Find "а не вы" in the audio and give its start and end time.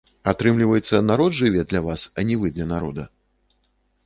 2.17-2.53